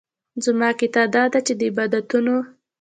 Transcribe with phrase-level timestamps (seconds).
[0.43, 2.35] زما عقیده داده چې د عبادتونو.